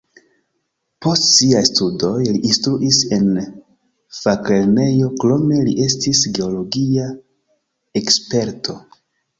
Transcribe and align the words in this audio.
Post 1.05 1.25
siaj 1.33 1.61
studoj 1.69 2.21
li 2.29 2.41
instruis 2.49 3.03
en 3.19 3.29
faklernejo, 4.21 5.11
krome 5.25 5.63
li 5.69 5.77
estis 5.89 6.27
geologia 6.41 7.09
eksperto. 8.05 8.83